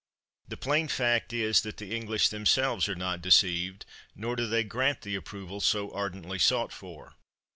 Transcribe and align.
The 0.47 0.57
plain 0.57 0.87
fact 0.87 1.31
is 1.31 1.61
that 1.61 1.77
the 1.77 1.95
English 1.95 2.29
themselves 2.29 2.89
are 2.89 2.95
not 2.95 3.21
deceived, 3.21 3.85
nor 4.15 4.35
do 4.35 4.47
they 4.47 4.63
grant 4.63 5.01
the 5.01 5.13
approval 5.13 5.61
so 5.61 5.91
ardently 5.91 6.39
sought 6.39 6.71
for. 6.73 7.13